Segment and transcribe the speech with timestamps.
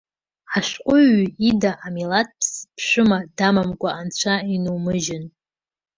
[0.55, 2.31] Ашәҟәыҩҩы ида амилаҭ
[2.69, 5.25] аԥшәыма дамамкәа анцәа инумыжьын!